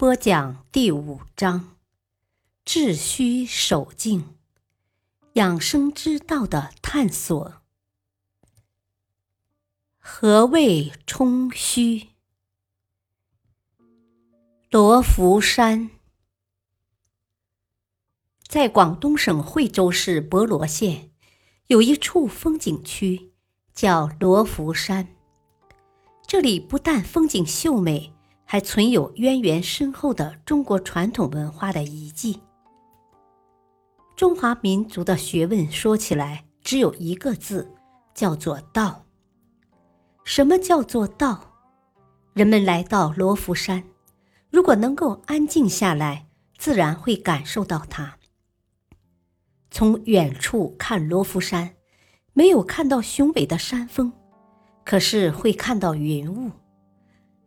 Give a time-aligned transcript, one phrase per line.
[0.00, 1.76] 播讲第五章：
[2.64, 4.34] 致虚守静，
[5.34, 7.60] 养生之道的探索。
[9.98, 12.08] 何谓冲虚？
[14.70, 15.90] 罗浮山
[18.48, 21.10] 在广东省惠州市博罗县，
[21.66, 23.34] 有一处风景区，
[23.74, 25.14] 叫罗浮山。
[26.26, 28.14] 这里不但风景秀美。
[28.52, 32.40] 还存有渊源深厚的中国传统文化的遗迹。
[34.16, 37.70] 中华民族的学问说起来只有一个字，
[38.12, 39.04] 叫做道。
[40.24, 41.52] 什么叫做道？
[42.32, 43.84] 人们来到罗浮山，
[44.50, 46.26] 如果能够安静下来，
[46.58, 48.16] 自然会感受到它。
[49.70, 51.76] 从远处看罗浮山，
[52.32, 54.12] 没有看到雄伟的山峰，
[54.84, 56.50] 可是会看到云雾。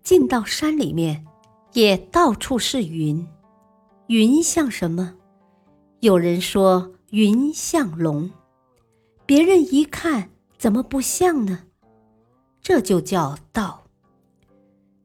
[0.04, 1.26] 进到山里面，
[1.72, 3.26] 也到处是云，
[4.08, 5.16] 云像什么？
[6.02, 8.30] 有人说云像龙，
[9.26, 11.64] 别人一看怎么不像呢？
[12.62, 13.84] 这就叫道。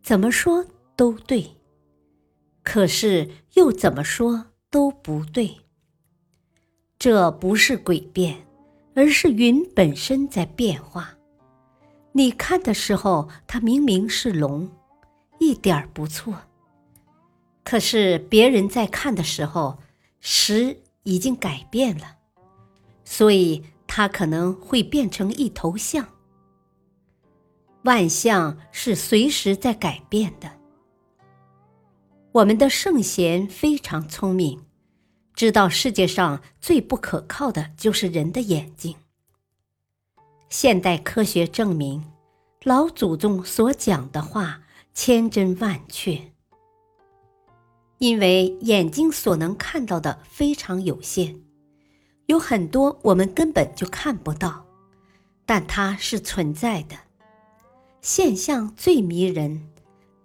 [0.02, 0.64] 怎么说
[0.96, 1.46] 都对，
[2.62, 5.54] 可是又怎么说都不对。
[6.98, 8.36] 这不是诡辩，
[8.94, 11.14] 而是云本身在变化。
[12.10, 14.68] 你看的时候，它明明是龙。
[15.38, 16.34] 一点儿不错，
[17.64, 19.78] 可是别人在看的时候，
[20.20, 22.16] 时已经改变了，
[23.04, 26.08] 所以它可能会变成一头象。
[27.84, 30.50] 万象是随时在改变的。
[32.32, 34.60] 我们的圣贤非常聪明，
[35.32, 38.96] 知道世界上最不可靠的就是人的眼睛。
[40.50, 42.04] 现代科学证明，
[42.64, 44.62] 老祖宗所讲的话。
[45.00, 46.20] 千真万确，
[47.98, 51.40] 因为眼睛所能看到的非常有限，
[52.26, 54.66] 有很多我们根本就看不到，
[55.46, 56.96] 但它是存在的。
[58.02, 59.68] 现象最迷人，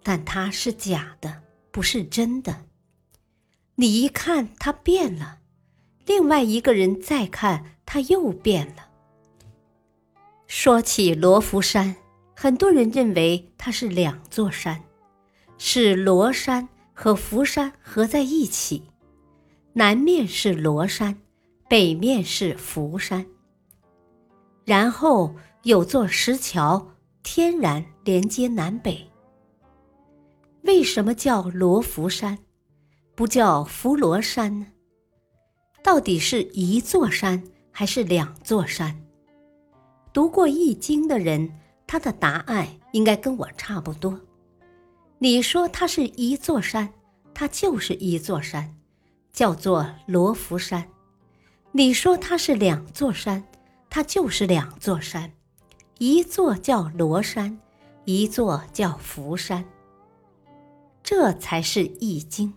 [0.02, 2.64] 但它是假的，不是真的。
[3.76, 5.38] 你一看它变了，
[6.04, 8.88] 另外一个人再看它又变了。
[10.48, 11.94] 说起罗浮山。
[12.36, 14.82] 很多人认为它是两座山，
[15.56, 18.82] 是罗山和福山合在一起，
[19.72, 21.16] 南面是罗山，
[21.68, 23.24] 北面是福山。
[24.64, 26.90] 然后有座石桥，
[27.22, 29.06] 天然连接南北。
[30.62, 32.38] 为什么叫罗浮山，
[33.14, 34.66] 不叫福罗山呢？
[35.82, 39.00] 到底是一座山还是两座山？
[40.12, 41.60] 读过《易经》的人。
[41.94, 44.20] 他的答案应该跟我差不多。
[45.18, 46.92] 你说它是一座山，
[47.32, 48.74] 它就是一座山，
[49.32, 50.82] 叫做罗浮山；
[51.70, 53.44] 你说它是两座山，
[53.88, 55.30] 它就是两座山，
[55.98, 57.60] 一座叫罗山，
[58.06, 59.64] 一座叫浮山。
[61.04, 62.52] 这才是易经，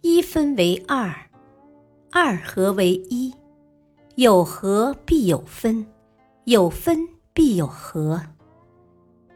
[0.00, 1.12] 一分为二，
[2.12, 3.34] 二合为一，
[4.14, 5.84] 有合必有分，
[6.44, 7.17] 有分。
[7.38, 8.20] 必有和，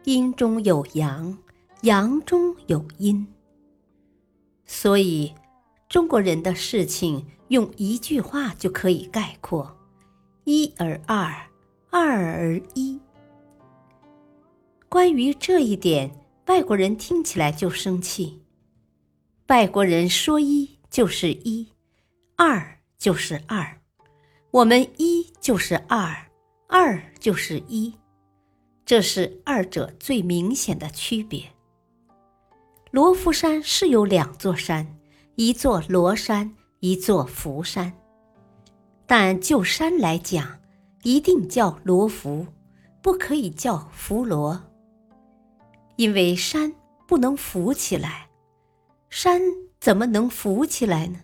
[0.02, 1.38] 阴中有阳，
[1.82, 3.24] 阳中有阴。
[4.66, 5.32] 所以，
[5.88, 9.78] 中国人的事情用一句话就可以概括：
[10.42, 11.32] 一而二，
[11.90, 13.00] 二而一。
[14.88, 16.10] 关于这一点，
[16.48, 18.42] 外国人听起来就生气。
[19.46, 21.68] 外国人说一就是一，
[22.34, 23.80] 二就是二，
[24.50, 26.31] 我们一就是二。
[26.74, 27.92] 二就是一，
[28.86, 31.44] 这是二者最明显的区别。
[32.90, 34.98] 罗浮山是有两座山，
[35.34, 37.92] 一座罗山，一座浮山。
[39.06, 40.60] 但就山来讲，
[41.02, 42.46] 一定叫罗浮，
[43.02, 44.58] 不可以叫浮罗，
[45.96, 46.72] 因为山
[47.06, 48.30] 不能浮起来。
[49.10, 49.42] 山
[49.78, 51.20] 怎么能浮起来呢？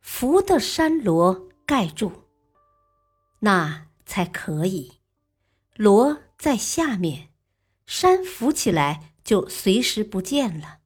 [0.00, 2.10] 浮的山罗盖住，
[3.40, 3.88] 那。
[4.12, 4.92] 才可以，
[5.74, 7.30] 罗在下面，
[7.86, 10.80] 山浮起来就随时不见了。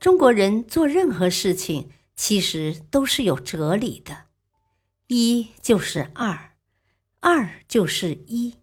[0.00, 4.28] 中国人做任何事情，其实都是有哲理的。
[5.08, 6.56] 一就是二，
[7.20, 8.54] 二就是一，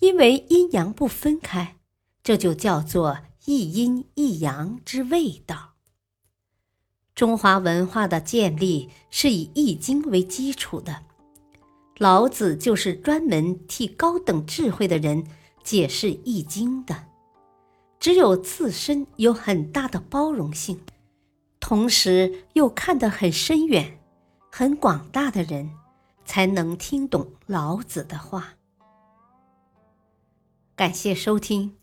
[0.00, 1.76] 因为阴阳不分开，
[2.24, 5.74] 这就叫做一阴一阳之谓道。
[7.14, 11.04] 中华文化的建立是以《易经》为基础的，
[11.98, 15.24] 老子就是专门替高等智慧的人
[15.62, 17.06] 解释《易经》的。
[18.00, 20.80] 只有自身有很大的包容性，
[21.60, 24.00] 同时又看得很深远、
[24.50, 25.70] 很广大的人，
[26.24, 28.54] 才能听懂老子的话。
[30.74, 31.76] 感谢收听，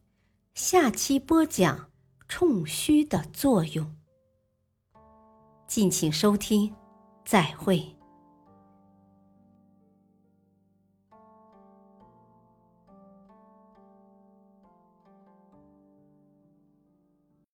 [0.53, 1.89] 下期播讲
[2.27, 3.95] 冲虚的作用。
[5.67, 6.75] 敬请收听，
[7.23, 7.98] 再会。